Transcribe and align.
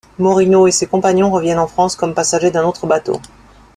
Morineau 0.17 0.65
et 0.65 0.71
ses 0.71 0.87
compagnons 0.87 1.29
reviennent 1.29 1.59
en 1.59 1.67
France 1.67 1.95
comme 1.95 2.15
passagers 2.15 2.49
d'un 2.49 2.65
autre 2.65 2.87
bateau. 2.87 3.21